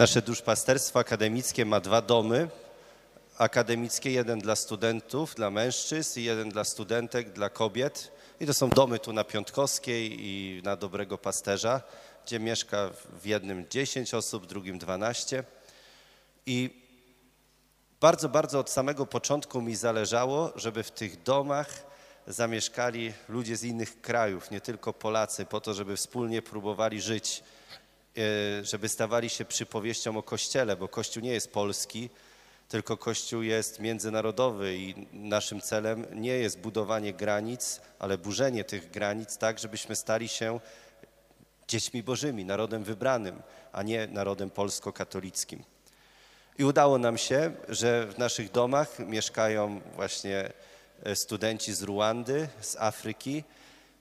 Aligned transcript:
Nasze 0.00 0.22
duszpasterstwo 0.22 0.98
akademickie 0.98 1.64
ma 1.64 1.80
dwa 1.80 2.02
domy. 2.02 2.48
Akademickie, 3.38 4.10
jeden 4.10 4.38
dla 4.38 4.56
studentów, 4.56 5.34
dla 5.34 5.50
mężczyzn 5.50 6.20
i 6.20 6.22
jeden 6.24 6.48
dla 6.48 6.64
studentek, 6.64 7.32
dla 7.32 7.48
kobiet. 7.48 8.12
I 8.40 8.46
to 8.46 8.54
są 8.54 8.68
domy 8.68 8.98
tu 8.98 9.12
na 9.12 9.24
Piątkowskiej 9.24 10.16
i 10.20 10.62
na 10.64 10.76
Dobrego 10.76 11.18
Pasterza, 11.18 11.82
gdzie 12.26 12.40
mieszka 12.40 12.90
w 13.22 13.26
jednym 13.26 13.68
10 13.70 14.14
osób, 14.14 14.44
w 14.44 14.46
drugim 14.46 14.78
12. 14.78 15.44
I 16.46 16.70
bardzo, 18.00 18.28
bardzo 18.28 18.58
od 18.58 18.70
samego 18.70 19.06
początku 19.06 19.62
mi 19.62 19.76
zależało, 19.76 20.52
żeby 20.56 20.82
w 20.82 20.90
tych 20.90 21.22
domach 21.22 21.68
zamieszkali 22.26 23.12
ludzie 23.28 23.56
z 23.56 23.64
innych 23.64 24.00
krajów, 24.00 24.50
nie 24.50 24.60
tylko 24.60 24.92
Polacy, 24.92 25.46
po 25.46 25.60
to, 25.60 25.74
żeby 25.74 25.96
wspólnie 25.96 26.42
próbowali 26.42 27.00
żyć, 27.00 27.42
żeby 28.62 28.88
stawali 28.88 29.30
się 29.30 29.44
przypowieścią 29.44 30.18
o 30.18 30.22
Kościele, 30.22 30.76
bo 30.76 30.88
Kościół 30.88 31.22
nie 31.22 31.32
jest 31.32 31.52
polski, 31.52 32.10
tylko 32.68 32.96
Kościół 32.96 33.42
jest 33.42 33.80
międzynarodowy 33.80 34.76
i 34.76 35.06
naszym 35.12 35.60
celem 35.60 36.06
nie 36.12 36.32
jest 36.32 36.58
budowanie 36.58 37.12
granic, 37.12 37.80
ale 37.98 38.18
burzenie 38.18 38.64
tych 38.64 38.90
granic 38.90 39.38
tak, 39.38 39.58
żebyśmy 39.58 39.96
stali 39.96 40.28
się 40.28 40.60
dziećmi 41.68 42.02
bożymi, 42.02 42.44
narodem 42.44 42.84
wybranym, 42.84 43.42
a 43.72 43.82
nie 43.82 44.06
narodem 44.06 44.50
polsko-katolickim. 44.50 45.64
I 46.58 46.64
udało 46.64 46.98
nam 46.98 47.18
się, 47.18 47.52
że 47.68 48.06
w 48.06 48.18
naszych 48.18 48.50
domach 48.50 48.98
mieszkają 48.98 49.80
właśnie 49.94 50.52
e, 51.02 51.16
studenci 51.16 51.74
z 51.74 51.82
Ruandy, 51.82 52.48
z 52.60 52.76
Afryki. 52.76 53.44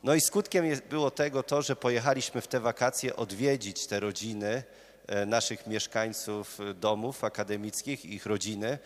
No 0.03 0.15
i 0.15 0.21
skutkiem 0.21 0.65
było 0.89 1.11
tego 1.11 1.43
to, 1.43 1.61
że 1.61 1.75
pojechaliśmy 1.75 2.41
w 2.41 2.47
te 2.47 2.59
wakacje 2.59 3.15
odwiedzić 3.15 3.87
te 3.87 3.99
rodziny 3.99 4.63
e, 5.07 5.25
naszych 5.25 5.67
mieszkańców 5.67 6.59
e, 6.59 6.73
domów 6.73 7.23
akademickich, 7.23 8.05
ich 8.05 8.25
rodziny. 8.25 8.77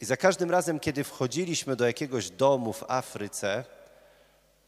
I 0.00 0.04
za 0.04 0.16
każdym 0.16 0.50
razem, 0.50 0.80
kiedy 0.80 1.04
wchodziliśmy 1.04 1.76
do 1.76 1.86
jakiegoś 1.86 2.30
domu 2.30 2.72
w 2.72 2.84
Afryce, 2.88 3.64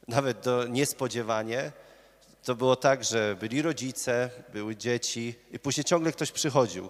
nawet 0.08 0.41
do 0.41 0.67
niespodziewanie, 0.67 1.72
to 2.45 2.55
było 2.55 2.77
tak, 2.77 3.05
że 3.05 3.36
byli 3.41 3.62
rodzice, 3.62 4.30
były 4.52 4.77
dzieci 4.77 5.34
i 5.50 5.58
później 5.58 5.84
ciągle 5.84 6.12
ktoś 6.12 6.33
przychodził 6.33 6.89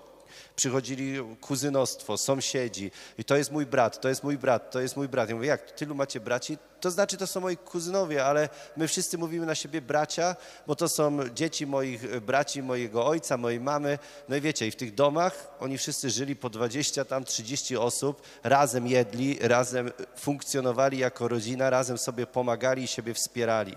przychodzili 0.56 1.36
kuzynostwo, 1.40 2.18
sąsiedzi 2.18 2.90
i 3.18 3.24
to 3.24 3.36
jest 3.36 3.52
mój 3.52 3.66
brat, 3.66 4.00
to 4.00 4.08
jest 4.08 4.24
mój 4.24 4.38
brat, 4.38 4.70
to 4.70 4.80
jest 4.80 4.96
mój 4.96 5.08
brat. 5.08 5.28
Ja 5.28 5.34
mówię, 5.34 5.48
jak, 5.48 5.70
tylu 5.70 5.94
macie 5.94 6.20
braci? 6.20 6.58
To 6.80 6.90
znaczy, 6.90 7.16
to 7.16 7.26
są 7.26 7.40
moi 7.40 7.56
kuzynowie, 7.56 8.24
ale 8.24 8.48
my 8.76 8.88
wszyscy 8.88 9.18
mówimy 9.18 9.46
na 9.46 9.54
siebie 9.54 9.80
bracia, 9.80 10.36
bo 10.66 10.76
to 10.76 10.88
są 10.88 11.28
dzieci 11.28 11.66
moich 11.66 12.20
braci, 12.20 12.62
mojego 12.62 13.06
ojca, 13.06 13.36
mojej 13.36 13.60
mamy. 13.60 13.98
No 14.28 14.36
i 14.36 14.40
wiecie, 14.40 14.66
i 14.66 14.70
w 14.70 14.76
tych 14.76 14.94
domach 14.94 15.48
oni 15.60 15.78
wszyscy 15.78 16.10
żyli 16.10 16.36
po 16.36 16.50
20, 16.50 17.04
tam 17.04 17.24
30 17.24 17.76
osób, 17.76 18.22
razem 18.44 18.86
jedli, 18.86 19.38
razem 19.40 19.90
funkcjonowali 20.16 20.98
jako 20.98 21.28
rodzina, 21.28 21.70
razem 21.70 21.98
sobie 21.98 22.26
pomagali 22.26 22.82
i 22.82 22.86
siebie 22.86 23.14
wspierali. 23.14 23.76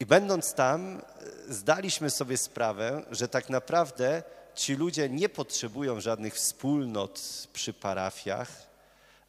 I 0.00 0.06
będąc 0.06 0.54
tam, 0.54 1.02
zdaliśmy 1.48 2.10
sobie 2.10 2.36
sprawę, 2.36 3.02
że 3.10 3.28
tak 3.28 3.50
naprawdę 3.50 4.22
ci 4.54 4.74
ludzie 4.74 5.08
nie 5.08 5.28
potrzebują 5.28 6.00
żadnych 6.00 6.34
wspólnot 6.34 7.20
przy 7.52 7.72
parafiach, 7.72 8.48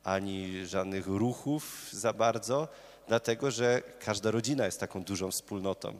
ani 0.03 0.65
żadnych 0.65 1.07
ruchów 1.07 1.89
za 1.91 2.13
bardzo, 2.13 2.67
dlatego 3.07 3.51
że 3.51 3.81
każda 3.99 4.31
rodzina 4.31 4.65
jest 4.65 4.79
taką 4.79 5.03
dużą 5.03 5.31
wspólnotą. 5.31 5.99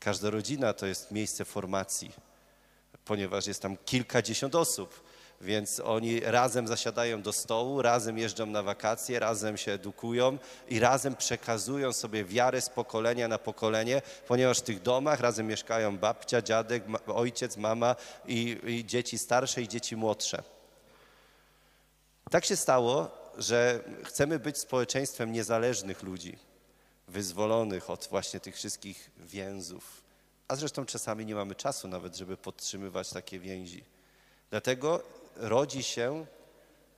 Każda 0.00 0.30
rodzina 0.30 0.72
to 0.72 0.86
jest 0.86 1.10
miejsce 1.10 1.44
formacji, 1.44 2.12
ponieważ 3.04 3.46
jest 3.46 3.62
tam 3.62 3.76
kilkadziesiąt 3.76 4.54
osób. 4.54 5.02
Więc 5.40 5.80
oni 5.80 6.20
razem 6.20 6.68
zasiadają 6.68 7.22
do 7.22 7.32
stołu, 7.32 7.82
razem 7.82 8.18
jeżdżą 8.18 8.46
na 8.46 8.62
wakacje, 8.62 9.18
razem 9.18 9.56
się 9.56 9.72
edukują 9.72 10.38
i 10.68 10.80
razem 10.80 11.16
przekazują 11.16 11.92
sobie 11.92 12.24
wiarę 12.24 12.60
z 12.60 12.68
pokolenia 12.68 13.28
na 13.28 13.38
pokolenie, 13.38 14.02
ponieważ 14.28 14.58
w 14.58 14.62
tych 14.62 14.82
domach 14.82 15.20
razem 15.20 15.46
mieszkają 15.46 15.98
babcia, 15.98 16.42
dziadek, 16.42 16.84
ojciec, 17.06 17.56
mama 17.56 17.96
i, 18.26 18.58
i 18.64 18.84
dzieci 18.84 19.18
starsze 19.18 19.62
i 19.62 19.68
dzieci 19.68 19.96
młodsze. 19.96 20.42
Tak 22.30 22.44
się 22.44 22.56
stało, 22.56 23.10
że 23.38 23.84
chcemy 24.04 24.38
być 24.38 24.58
społeczeństwem 24.58 25.32
niezależnych 25.32 26.02
ludzi, 26.02 26.38
wyzwolonych 27.08 27.90
od 27.90 28.08
właśnie 28.10 28.40
tych 28.40 28.56
wszystkich 28.56 29.10
więzów. 29.16 30.02
A 30.48 30.56
zresztą 30.56 30.86
czasami 30.86 31.26
nie 31.26 31.34
mamy 31.34 31.54
czasu 31.54 31.88
nawet, 31.88 32.16
żeby 32.16 32.36
podtrzymywać 32.36 33.10
takie 33.10 33.38
więzi. 33.38 33.84
Dlatego 34.50 35.02
rodzi 35.40 35.82
się 35.82 36.26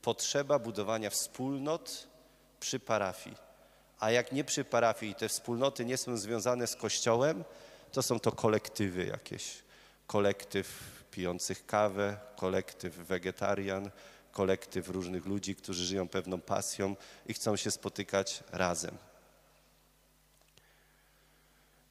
potrzeba 0.03 0.59
budowania 0.59 1.11
wspólnot 1.11 2.07
przy 2.61 2.81
parafii. 2.81 3.37
A 4.01 4.11
jak 4.11 4.33
nie 4.33 4.45
przy 4.45 4.65
parafii 4.65 5.15
te 5.15 5.29
wspólnoty 5.29 5.85
nie 5.85 5.97
są 5.97 6.17
związane 6.17 6.67
z 6.67 6.77
Kościołem, 6.77 7.45
to 7.93 8.03
są 8.03 8.21
to 8.21 8.33
kolektywy 8.33 9.07
jakieś. 9.07 9.63
Kolektyw 10.07 10.79
pijących 11.11 11.67
kawę, 11.67 12.17
kolektyw 12.37 12.95
wegetarian, 12.95 13.91
kolektyw 14.33 14.89
różnych 14.89 15.27
ludzi, 15.27 15.57
którzy 15.57 15.85
żyją 15.85 16.09
pewną 16.09 16.41
pasją 16.41 16.97
i 17.27 17.35
chcą 17.35 17.57
się 17.57 17.71
spotykać 17.71 18.45
razem. 18.53 18.99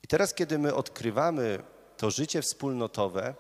I 0.04 0.08
teraz, 0.08 0.34
kiedy 0.34 0.60
my 0.60 0.76
odkrywamy 0.76 1.64
to 1.98 2.12
życie 2.12 2.42
wspólnotowe, 2.42 3.36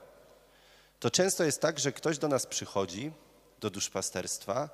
to 1.01 1.11
często 1.11 1.43
jest 1.43 1.61
tak, 1.61 1.79
że 1.79 1.91
ktoś 1.91 2.17
do 2.17 2.27
nas 2.27 2.45
przychodzi, 2.45 3.11
do 3.59 3.69
duszpasterstwa 3.69 4.69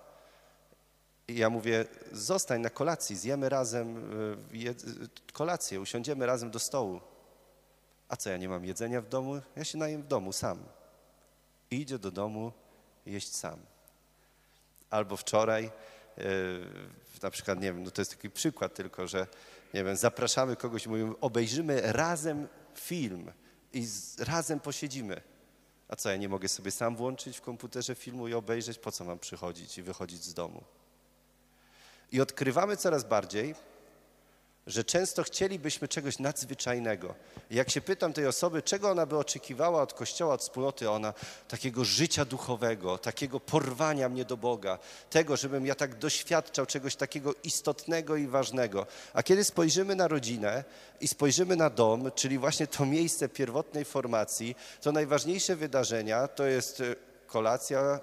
i 1.27 1.35
ja 1.35 1.49
mówię, 1.49 1.85
zostań 2.11 2.61
na 2.61 2.69
kolacji, 2.69 3.15
zjemy 3.15 3.49
razem 3.49 3.97
e, 4.66 5.33
kolację, 5.33 5.81
usiądziemy 5.81 6.25
razem 6.25 6.51
do 6.51 6.59
stołu. 6.59 7.01
A 8.09 8.17
co, 8.17 8.29
ja 8.29 8.37
nie 8.37 8.49
mam 8.49 8.66
jedzenia 8.66 9.01
w 9.01 9.09
domu? 9.09 9.41
Ja 9.55 9.63
się 9.63 9.77
najem 9.77 10.01
w 10.01 10.07
domu 10.07 10.33
sam. 10.33 10.63
I 11.71 11.81
idzie 11.81 11.99
do 11.99 12.11
domu 12.11 12.51
jeść 13.05 13.35
sam. 13.35 13.59
Albo 14.89 15.17
wczoraj, 15.17 15.71
yy, 16.17 16.23
na 17.21 17.29
przykład, 17.29 17.59
nie 17.59 17.73
wiem, 17.73 17.83
no 17.83 17.91
to 17.91 18.01
jest 18.01 18.11
taki 18.11 18.29
przykład 18.29 18.73
tylko, 18.73 19.07
że 19.07 19.27
nie 19.73 19.83
wiem, 19.83 19.97
zapraszamy 19.97 20.55
kogoś 20.55 20.85
i 20.85 20.89
mówimy, 20.89 21.13
obejrzymy 21.21 21.81
razem 21.81 22.47
film 22.75 23.31
i 23.73 23.85
z, 23.85 24.19
razem 24.19 24.59
posiedzimy. 24.59 25.21
A 25.89 25.95
co, 25.95 26.09
ja 26.09 26.17
nie 26.17 26.29
mogę 26.29 26.47
sobie 26.47 26.71
sam 26.71 26.95
włączyć 26.95 27.37
w 27.37 27.41
komputerze 27.41 27.95
filmu 27.95 28.27
i 28.27 28.33
obejrzeć? 28.33 28.79
Po 28.79 28.91
co 28.91 29.05
mam 29.05 29.19
przychodzić 29.19 29.77
i 29.77 29.83
wychodzić 29.83 30.23
z 30.23 30.33
domu? 30.33 30.63
I 32.11 32.21
odkrywamy 32.21 32.77
coraz 32.77 33.03
bardziej, 33.03 33.55
że 34.67 34.83
często 34.83 35.23
chcielibyśmy 35.23 35.88
czegoś 35.88 36.19
nadzwyczajnego. 36.19 37.16
Jak 37.51 37.69
się 37.69 37.81
pytam 37.81 38.13
tej 38.13 38.28
osoby, 38.28 38.61
czego 38.61 38.89
ona 38.89 39.05
by 39.05 39.17
oczekiwała 39.17 39.81
od 39.81 39.94
Kościoła, 39.94 40.33
od 40.33 40.41
wspólnoty, 40.41 40.89
ona 40.89 41.13
takiego 41.47 41.85
życia 41.85 42.25
duchowego, 42.25 42.97
takiego 42.97 43.39
porwania 43.39 44.09
mnie 44.09 44.25
do 44.25 44.38
Boga, 44.38 44.79
tego, 45.09 45.38
żebym 45.38 45.66
ja 45.66 45.75
tak 45.75 45.95
doświadczał 45.95 46.66
czegoś 46.66 46.95
takiego 46.95 47.33
istotnego 47.44 48.16
i 48.16 48.28
ważnego. 48.28 48.85
A 49.13 49.23
kiedy 49.23 49.44
spojrzymy 49.44 49.95
na 49.95 50.07
rodzinę 50.07 50.63
i 51.01 51.07
spojrzymy 51.07 51.55
na 51.55 51.69
dom, 51.69 52.11
czyli 52.16 52.38
właśnie 52.38 52.67
to 52.67 52.85
miejsce 52.85 53.29
pierwotnej 53.29 53.85
formacji, 53.85 54.55
to 54.81 54.91
najważniejsze 54.91 55.55
wydarzenia 55.55 56.28
to 56.28 56.45
jest 56.45 56.81
e, 56.81 56.95
kolacja 57.28 57.99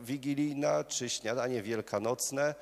wigilijna 0.00 0.84
czy 0.84 1.10
śniadanie 1.10 1.62
wielkanocne, 1.62 2.54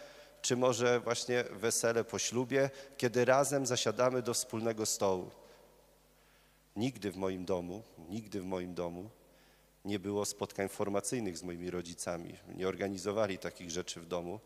czy 0.43 0.57
może 0.57 1.01
właśnie 1.01 1.45
wesele 1.45 2.05
po 2.05 2.19
ślubie, 2.19 2.71
kiedy 2.97 3.25
razem 3.25 3.67
zasiadamy 3.67 4.23
do 4.23 4.35
wspólnego 4.35 4.87
stołu. 4.87 5.31
Nigdy 6.77 7.11
w 7.11 7.17
moim 7.17 7.45
domu, 7.45 7.83
nigdy 8.09 8.41
w 8.41 8.45
moim 8.45 8.75
domu 8.75 9.11
nie 9.85 9.99
było 9.99 10.25
spotkań 10.25 10.69
formacyjnych 10.69 11.39
z 11.39 11.43
moimi 11.43 11.71
rodzicami. 11.71 12.35
Nie 12.55 12.69
organizowali 12.69 13.39
takich 13.39 13.71
rzeczy 13.71 14.01
w 14.01 14.07
domu, 14.07 14.41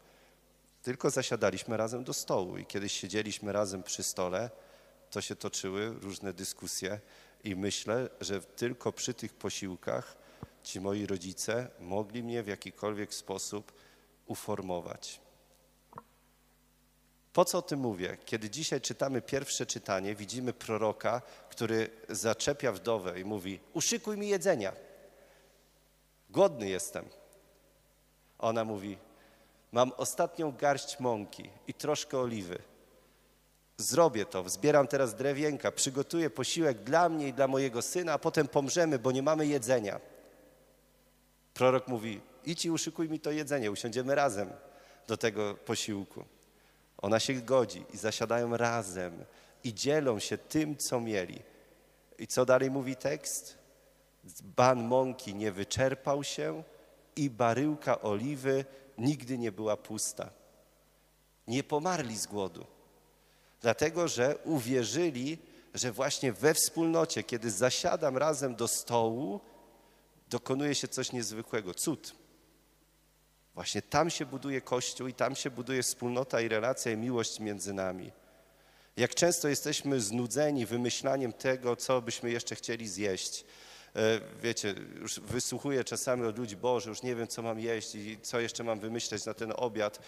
tylko 0.82 1.10
zasiadaliśmy 1.10 1.76
razem 1.76 2.04
do 2.04 2.12
stołu 2.12 2.58
i 2.58 2.66
kiedyś 2.66 2.92
siedzieliśmy 2.92 3.52
razem 3.52 3.82
przy 3.82 4.02
stole, 4.02 4.50
to 5.10 5.20
się 5.20 5.36
toczyły 5.36 5.88
różne 5.88 6.32
dyskusje 6.32 7.00
i 7.44 7.56
myślę, 7.56 8.08
że 8.20 8.40
tylko 8.40 8.92
przy 8.92 9.14
tych 9.14 9.34
posiłkach 9.34 10.16
ci 10.62 10.80
moi 10.80 11.06
rodzice 11.06 11.68
mogli 11.80 12.22
mnie 12.22 12.42
w 12.42 12.46
jakikolwiek 12.46 13.14
sposób 13.14 13.72
uformować. 14.26 15.25
Po 17.36 17.44
co 17.44 17.58
o 17.58 17.62
tym 17.62 17.80
mówię? 17.80 18.16
Kiedy 18.24 18.50
dzisiaj 18.50 18.80
czytamy 18.80 19.22
pierwsze 19.22 19.66
czytanie, 19.66 20.14
widzimy 20.14 20.52
proroka, 20.52 21.22
który 21.48 21.90
zaczepia 22.08 22.72
wdowę 22.72 23.20
i 23.20 23.24
mówi: 23.24 23.60
Uszykuj 23.74 24.16
mi 24.16 24.28
jedzenia. 24.28 24.72
Głodny 26.30 26.68
jestem. 26.68 27.04
Ona 28.38 28.64
mówi: 28.64 28.98
Mam 29.72 29.92
ostatnią 29.96 30.52
garść 30.52 31.00
mąki 31.00 31.50
i 31.68 31.74
troszkę 31.74 32.18
oliwy. 32.18 32.58
Zrobię 33.78 34.26
to, 34.26 34.48
zbieram 34.48 34.86
teraz 34.86 35.14
drewienka, 35.14 35.72
przygotuję 35.72 36.30
posiłek 36.30 36.82
dla 36.82 37.08
mnie 37.08 37.28
i 37.28 37.32
dla 37.32 37.48
mojego 37.48 37.82
syna, 37.82 38.12
a 38.12 38.18
potem 38.18 38.48
pomrzemy, 38.48 38.98
bo 38.98 39.12
nie 39.12 39.22
mamy 39.22 39.46
jedzenia. 39.46 40.00
Prorok 41.54 41.88
mówi, 41.88 42.20
idź 42.44 42.64
i 42.64 42.70
uszykuj 42.70 43.08
mi 43.08 43.20
to 43.20 43.30
jedzenie, 43.30 43.70
usiądziemy 43.70 44.14
razem 44.14 44.50
do 45.06 45.16
tego 45.16 45.54
posiłku. 45.54 46.35
Ona 46.98 47.20
się 47.20 47.34
godzi 47.34 47.84
i 47.94 47.96
zasiadają 47.96 48.56
razem 48.56 49.24
i 49.64 49.74
dzielą 49.74 50.18
się 50.18 50.38
tym, 50.38 50.76
co 50.76 51.00
mieli. 51.00 51.42
I 52.18 52.26
co 52.26 52.44
dalej 52.44 52.70
mówi 52.70 52.96
tekst? 52.96 53.58
Ban 54.42 54.84
mąki 54.84 55.34
nie 55.34 55.52
wyczerpał 55.52 56.24
się 56.24 56.62
i 57.16 57.30
baryłka 57.30 58.00
oliwy 58.00 58.64
nigdy 58.98 59.38
nie 59.38 59.52
była 59.52 59.76
pusta. 59.76 60.30
Nie 61.46 61.64
pomarli 61.64 62.16
z 62.16 62.26
głodu, 62.26 62.66
dlatego 63.60 64.08
że 64.08 64.38
uwierzyli, 64.44 65.38
że 65.74 65.92
właśnie 65.92 66.32
we 66.32 66.54
wspólnocie, 66.54 67.22
kiedy 67.22 67.50
zasiadam 67.50 68.16
razem 68.16 68.56
do 68.56 68.68
stołu, 68.68 69.40
dokonuje 70.30 70.74
się 70.74 70.88
coś 70.88 71.12
niezwykłego, 71.12 71.74
cud. 71.74 72.25
Właśnie 73.56 73.82
tam 73.82 74.10
się 74.10 74.26
buduje 74.26 74.60
Kościół 74.60 75.08
i 75.08 75.14
tam 75.14 75.36
się 75.36 75.50
buduje 75.50 75.82
wspólnota 75.82 76.40
i 76.40 76.48
relacja 76.48 76.92
i 76.92 76.96
miłość 76.96 77.40
między 77.40 77.72
nami. 77.72 78.12
Jak 78.96 79.14
często 79.14 79.48
jesteśmy 79.48 80.00
znudzeni 80.00 80.66
wymyślaniem 80.66 81.32
tego, 81.32 81.76
co 81.76 82.02
byśmy 82.02 82.30
jeszcze 82.30 82.54
chcieli 82.54 82.88
zjeść. 82.88 83.44
E, 83.96 84.20
wiecie, 84.42 84.74
już 85.00 85.20
wysłuchuję 85.20 85.84
czasami 85.84 86.24
od 86.24 86.38
ludzi, 86.38 86.56
Boże, 86.56 86.90
już 86.90 87.02
nie 87.02 87.16
wiem, 87.16 87.28
co 87.28 87.42
mam 87.42 87.60
jeść 87.60 87.94
i 87.94 88.18
co 88.22 88.40
jeszcze 88.40 88.64
mam 88.64 88.80
wymyśleć 88.80 89.24
na 89.24 89.34
ten 89.34 89.52
obiad. 89.56 89.98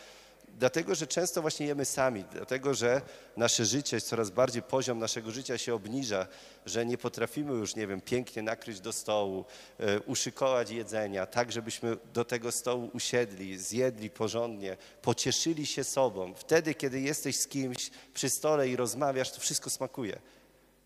Dlatego, 0.59 0.95
że 0.95 1.06
często 1.06 1.43
właśnie 1.43 1.67
jemy 1.67 1.85
sami, 1.85 2.25
dlatego, 2.33 2.75
że 2.75 3.03
nasze 3.37 3.65
życie, 3.65 4.00
coraz 4.00 4.31
bardziej 4.31 4.62
poziom 4.62 4.99
naszego 4.99 5.31
życia 5.31 5.59
się 5.59 5.75
obniża, 5.75 6.27
że 6.67 6.87
nie 6.87 6.99
potrafimy 6.99 7.53
już, 7.53 7.77
nie 7.77 7.87
wiem, 7.87 8.00
pięknie 8.00 8.43
nakryć 8.43 8.81
do 8.81 8.93
stołu, 8.93 9.45
e, 9.79 10.00
uszykować 10.00 10.71
jedzenia, 10.71 11.27
tak, 11.27 11.53
żebyśmy 11.53 11.97
do 12.15 12.25
tego 12.25 12.53
stołu 12.53 12.91
usiedli, 12.93 13.59
zjedli 13.59 14.11
porządnie, 14.11 14.77
pocieszyli 15.03 15.67
się 15.67 15.85
sobą. 15.85 16.35
Wtedy, 16.35 16.75
kiedy 16.75 17.00
jesteś 17.00 17.37
z 17.37 17.49
kimś 17.49 17.91
przy 18.15 18.31
stole 18.31 18.69
i 18.69 18.77
rozmawiasz, 18.77 19.33
to 19.33 19.41
wszystko 19.41 19.71
smakuje. 19.71 20.19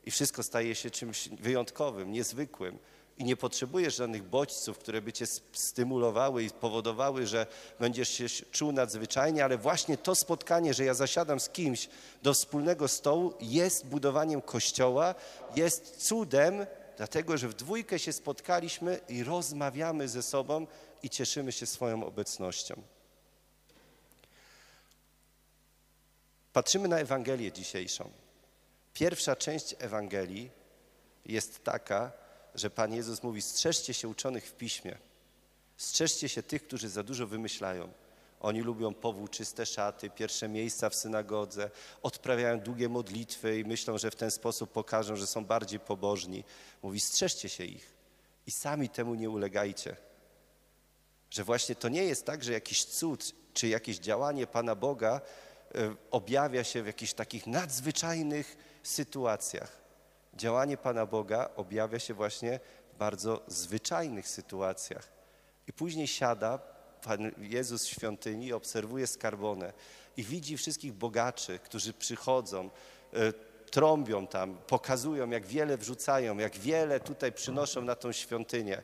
I 0.05 0.11
wszystko 0.11 0.43
staje 0.43 0.75
się 0.75 0.91
czymś 0.91 1.29
wyjątkowym, 1.29 2.13
niezwykłym 2.13 2.79
i 3.19 3.25
nie 3.25 3.37
potrzebujesz 3.37 3.97
żadnych 3.97 4.23
bodźców, 4.23 4.79
które 4.79 5.03
by 5.03 5.13
cię 5.13 5.27
stymulowały 5.53 6.45
i 6.45 6.51
powodowały, 6.51 7.27
że 7.27 7.47
będziesz 7.81 8.09
się 8.09 8.27
czuł 8.29 8.73
nadzwyczajnie, 8.73 9.45
ale 9.45 9.59
właśnie 9.59 9.97
to 9.97 10.15
spotkanie, 10.15 10.75
że 10.75 10.85
ja 10.85 10.95
zasiadam 10.95 11.41
z 11.41 11.49
kimś 11.49 11.89
do 12.23 12.35
wspólnego 12.35 12.89
stołu, 12.89 13.35
jest 13.41 13.87
budowaniem 13.87 14.43
kościoła, 14.43 15.15
jest 15.57 15.97
cudem, 15.97 16.67
dlatego 16.97 17.39
że 17.39 17.49
w 17.49 17.55
dwójkę 17.55 17.99
się 17.99 18.13
spotkaliśmy 18.13 19.01
i 19.09 19.25
rozmawiamy 19.25 20.09
ze 20.09 20.23
sobą 20.23 20.67
i 21.03 21.11
cieszymy 21.11 21.53
się 21.53 21.67
swoją 21.67 22.07
obecnością. 22.07 22.83
Patrzymy 26.53 26.89
na 26.89 26.99
Ewangelię 26.99 27.53
dzisiejszą. 27.53 28.11
Pierwsza 28.95 29.37
część 29.37 29.75
Ewangelii 29.79 30.51
jest 31.27 31.65
taka, 31.65 32.13
że 32.55 32.71
Pan 32.71 32.93
Jezus 32.93 33.23
mówi: 33.23 33.43
strzeżcie 33.43 33.95
się 33.95 34.09
uczonych 34.09 34.47
w 34.47 34.53
piśmie, 34.53 34.99
strzeżcie 35.77 36.29
się 36.29 36.43
tych, 36.43 36.63
którzy 36.63 36.89
za 36.89 37.03
dużo 37.03 37.27
wymyślają. 37.27 37.93
Oni 38.41 38.61
lubią 38.61 38.95
powłóczyste 38.95 39.67
szaty, 39.67 40.11
pierwsze 40.11 40.49
miejsca 40.49 40.91
w 40.91 40.95
synagodze, 40.95 41.71
odprawiają 42.03 42.61
długie 42.61 42.89
modlitwy 42.89 43.59
i 43.59 43.65
myślą, 43.65 43.99
że 43.99 44.11
w 44.11 44.17
ten 44.17 44.31
sposób 44.31 44.73
pokażą, 44.73 45.17
że 45.17 45.27
są 45.27 45.45
bardziej 45.45 45.81
pobożni. 45.81 46.45
Mówi: 46.83 47.01
strzeżcie 47.01 47.49
się 47.49 47.65
ich 47.65 47.95
i 48.47 48.51
sami 48.51 48.89
temu 48.89 49.15
nie 49.15 49.31
ulegajcie. 49.31 49.97
Że 51.31 51.45
właśnie 51.45 51.75
to 51.75 51.89
nie 51.89 52.05
jest 52.05 52.27
tak, 52.27 52.45
że 52.45 52.53
jakiś 52.53 52.85
cud 52.85 53.35
czy 53.55 53.69
jakieś 53.69 53.99
działanie 53.99 54.47
Pana 54.47 54.75
Boga 54.75 55.21
e, 55.75 55.95
objawia 56.11 56.65
się 56.65 56.83
w 56.83 56.87
jakichś 56.87 57.13
takich 57.13 57.47
nadzwyczajnych 57.47 58.57
sytuacjach 58.83 59.82
działanie 60.35 60.77
Pana 60.77 61.07
Boga 61.07 61.51
objawia 61.57 61.99
się 61.99 62.15
właśnie 62.15 62.61
w 62.95 62.99
bardzo 62.99 63.43
zwyczajnych 63.47 64.29
sytuacjach. 64.29 65.09
I 65.69 65.73
później 65.73 66.07
siada 66.07 66.59
Pan 67.05 67.31
Jezus 67.39 67.87
w 67.87 67.91
świątyni, 67.91 68.53
obserwuje 68.53 69.07
skarbonę 69.07 69.73
i 70.17 70.25
widzi 70.25 70.57
wszystkich 70.57 70.93
bogaczy, 70.93 71.59
którzy 71.59 71.93
przychodzą, 71.93 72.71
e, 73.13 73.33
trąbią 73.71 74.27
tam, 74.27 74.59
pokazują, 74.67 75.31
jak 75.31 75.47
wiele 75.47 75.79
wrzucają, 75.79 76.39
jak 76.39 76.57
wiele 76.57 77.01
tutaj 77.01 77.33
przynoszą 77.33 77.83
na 77.83 77.95
tą 77.95 78.13
świątynię. 78.13 78.83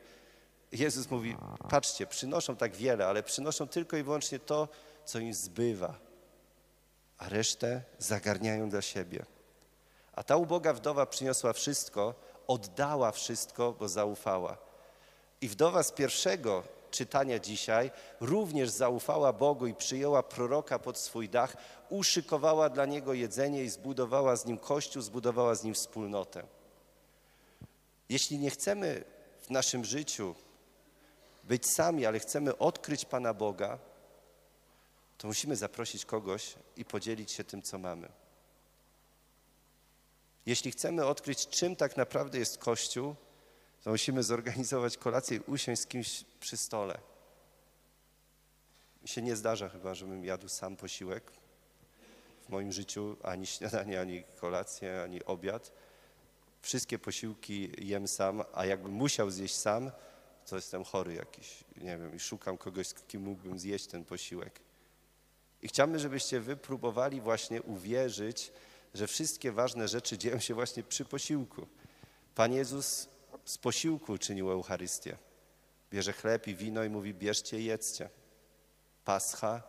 Jezus 0.72 1.10
mówi, 1.10 1.36
patrzcie, 1.70 2.06
przynoszą 2.06 2.56
tak 2.56 2.76
wiele, 2.76 3.06
ale 3.06 3.22
przynoszą 3.22 3.68
tylko 3.68 3.96
i 3.96 4.02
wyłącznie 4.02 4.38
to, 4.38 4.68
co 5.04 5.18
im 5.18 5.34
zbywa, 5.34 5.98
a 7.18 7.28
resztę 7.28 7.82
zagarniają 7.98 8.68
dla 8.70 8.82
siebie. 8.82 9.24
A 10.18 10.22
ta 10.22 10.36
uboga 10.36 10.72
wdowa 10.72 11.06
przyniosła 11.06 11.52
wszystko, 11.52 12.14
oddała 12.46 13.12
wszystko, 13.12 13.72
bo 13.72 13.88
zaufała. 13.88 14.56
I 15.40 15.48
wdowa 15.48 15.82
z 15.82 15.92
pierwszego 15.92 16.62
czytania 16.90 17.38
dzisiaj 17.38 17.90
również 18.20 18.70
zaufała 18.70 19.32
Bogu 19.32 19.66
i 19.66 19.74
przyjęła 19.74 20.22
proroka 20.22 20.78
pod 20.78 20.98
swój 20.98 21.28
dach, 21.28 21.56
uszykowała 21.88 22.68
dla 22.68 22.86
niego 22.86 23.14
jedzenie 23.14 23.64
i 23.64 23.68
zbudowała 23.68 24.36
z 24.36 24.46
nim 24.46 24.58
kościół, 24.58 25.02
zbudowała 25.02 25.54
z 25.54 25.64
nim 25.64 25.74
wspólnotę. 25.74 26.42
Jeśli 28.08 28.38
nie 28.38 28.50
chcemy 28.50 29.04
w 29.40 29.50
naszym 29.50 29.84
życiu 29.84 30.34
być 31.44 31.66
sami, 31.74 32.06
ale 32.06 32.18
chcemy 32.18 32.58
odkryć 32.58 33.04
Pana 33.04 33.34
Boga, 33.34 33.78
to 35.18 35.26
musimy 35.26 35.56
zaprosić 35.56 36.04
kogoś 36.04 36.54
i 36.76 36.84
podzielić 36.84 37.32
się 37.32 37.44
tym, 37.44 37.62
co 37.62 37.78
mamy. 37.78 38.08
Jeśli 40.48 40.70
chcemy 40.70 41.06
odkryć, 41.06 41.48
czym 41.48 41.76
tak 41.76 41.96
naprawdę 41.96 42.38
jest 42.38 42.58
Kościół, 42.58 43.14
to 43.82 43.90
musimy 43.90 44.22
zorganizować 44.22 44.96
kolację 44.96 45.36
i 45.36 45.40
usiąść 45.40 45.82
z 45.82 45.86
kimś 45.86 46.24
przy 46.40 46.56
stole. 46.56 46.98
Mi 49.02 49.08
się 49.08 49.22
nie 49.22 49.36
zdarza 49.36 49.68
chyba, 49.68 49.94
żebym 49.94 50.24
jadł 50.24 50.48
sam 50.48 50.76
posiłek 50.76 51.32
w 52.46 52.48
moim 52.48 52.72
życiu, 52.72 53.16
ani 53.22 53.46
śniadanie, 53.46 54.00
ani 54.00 54.24
kolację, 54.40 55.02
ani 55.02 55.24
obiad. 55.24 55.72
Wszystkie 56.62 56.98
posiłki 56.98 57.72
jem 57.78 58.08
sam, 58.08 58.42
a 58.54 58.66
jakbym 58.66 58.92
musiał 58.92 59.30
zjeść 59.30 59.54
sam, 59.54 59.90
to 60.46 60.56
jestem 60.56 60.84
chory 60.84 61.14
jakiś, 61.14 61.64
nie 61.76 61.98
wiem, 61.98 62.14
i 62.14 62.20
szukam 62.20 62.58
kogoś, 62.58 62.86
z 62.86 62.94
kim 62.94 63.22
mógłbym 63.22 63.58
zjeść 63.58 63.86
ten 63.86 64.04
posiłek. 64.04 64.60
I 65.62 65.68
chciałbym, 65.68 65.98
żebyście 65.98 66.40
wy 66.40 66.56
próbowali 66.56 67.20
właśnie 67.20 67.62
uwierzyć, 67.62 68.52
że 68.94 69.06
wszystkie 69.06 69.52
ważne 69.52 69.88
rzeczy 69.88 70.18
dzieją 70.18 70.38
się 70.38 70.54
właśnie 70.54 70.82
przy 70.82 71.04
posiłku. 71.04 71.66
Pan 72.34 72.52
Jezus 72.52 73.08
z 73.44 73.58
posiłku 73.58 74.18
czynił 74.18 74.50
Eucharystię. 74.50 75.16
Bierze 75.90 76.12
chleb 76.12 76.46
i 76.46 76.54
wino 76.54 76.84
i 76.84 76.88
mówi 76.88 77.14
bierzcie 77.14 77.60
i 77.60 77.64
jedzcie. 77.64 78.08
Pascha 79.04 79.62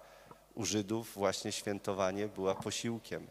u 0.56 0.66
Żydów, 0.66 1.14
właśnie 1.14 1.52
świętowanie 1.52 2.28
była 2.28 2.56
posiłkiem. 2.56 3.28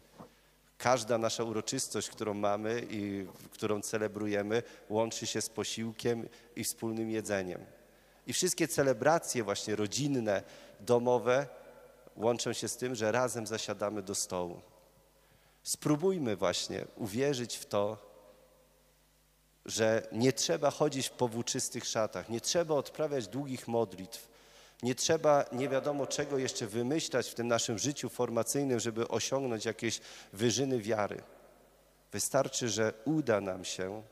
Każda 0.77 1.17
nasza 1.17 1.43
uroczystość, 1.43 2.09
którą 2.09 2.33
mamy 2.33 2.83
i 2.89 3.25
którą 3.51 3.81
celebrujemy, 3.81 4.63
łączy 4.89 5.27
się 5.27 5.41
z 5.41 5.49
posiłkiem 5.49 6.29
i 6.55 6.63
wspólnym 6.63 7.09
jedzeniem. 7.09 7.65
I 8.27 8.33
wszystkie 8.33 8.67
celebracje 8.67 9.43
właśnie 9.43 9.75
rodzinne, 9.75 10.43
domowe 10.79 11.47
łączą 12.15 12.53
się 12.53 12.67
z 12.67 12.77
tym, 12.77 12.95
że 12.95 13.11
razem 13.11 13.47
zasiadamy 13.47 14.01
do 14.01 14.15
stołu. 14.15 14.61
Spróbujmy 15.63 16.35
właśnie 16.35 16.85
uwierzyć 16.95 17.57
w 17.57 17.65
to, 17.65 18.09
że 19.65 20.07
nie 20.11 20.33
trzeba 20.33 20.71
chodzić 20.71 21.07
w 21.07 21.11
powłóczystych 21.11 21.85
szatach, 21.85 22.29
nie 22.29 22.41
trzeba 22.41 22.75
odprawiać 22.75 23.27
długich 23.27 23.67
modlitw, 23.67 24.29
nie 24.83 24.95
trzeba 24.95 25.45
nie 25.51 25.69
wiadomo 25.69 26.07
czego 26.07 26.37
jeszcze 26.37 26.67
wymyślać 26.67 27.29
w 27.29 27.33
tym 27.33 27.47
naszym 27.47 27.77
życiu 27.79 28.09
formacyjnym, 28.09 28.79
żeby 28.79 29.07
osiągnąć 29.07 29.65
jakieś 29.65 29.99
wyżyny 30.33 30.79
wiary. 30.79 31.21
Wystarczy, 32.11 32.69
że 32.69 32.93
uda 33.05 33.41
nam 33.41 33.65
się 33.65 34.03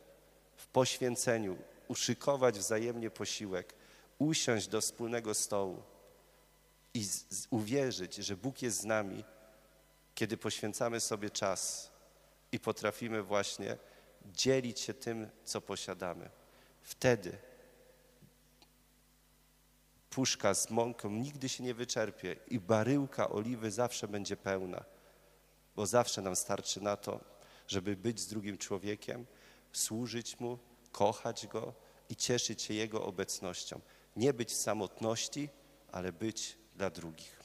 w 0.56 0.68
poświęceniu 0.68 1.58
uszykować 1.88 2.60
wzajemnie 2.60 3.10
posiłek, 3.10 3.74
usiąść 4.20 4.68
do 4.68 4.82
wspólnego 4.82 5.34
stołu 5.34 5.84
i 6.94 7.06
uwierzyć, 7.50 8.16
że 8.16 8.38
Bóg 8.38 8.62
jest 8.62 8.80
z 8.80 8.86
nami 8.86 9.24
kiedy 10.18 10.38
poświęcamy 10.38 11.00
sobie 11.00 11.30
czas 11.30 11.92
i 12.52 12.60
potrafimy 12.60 13.24
właśnie 13.24 13.78
dzielić 14.26 14.80
się 14.80 14.94
tym, 14.94 15.30
co 15.44 15.62
posiadamy. 15.62 16.30
Wtedy 16.82 17.38
puszka 20.10 20.54
z 20.54 20.70
mąką 20.70 21.10
nigdy 21.10 21.50
się 21.50 21.64
nie 21.64 21.74
wyczerpie 21.74 22.36
i 22.48 22.60
baryłka 22.60 23.30
oliwy 23.30 23.72
zawsze 23.72 24.08
będzie 24.08 24.38
pełna, 24.38 24.84
bo 25.76 25.86
zawsze 25.86 26.22
nam 26.22 26.36
starczy 26.36 26.82
na 26.82 26.96
to, 26.96 27.20
żeby 27.68 27.96
być 27.96 28.20
z 28.20 28.28
drugim 28.28 28.58
człowiekiem, 28.58 29.26
służyć 29.72 30.40
mu, 30.40 30.60
kochać 30.92 31.48
go 31.48 31.74
i 32.10 32.16
cieszyć 32.16 32.62
się 32.62 32.74
jego 32.74 33.06
obecnością. 33.06 33.80
nie 34.16 34.34
być 34.34 34.52
w 34.52 34.56
samotności, 34.56 35.50
ale 35.92 36.14
być 36.14 36.58
dla 36.76 36.90
drugich. 36.90 37.37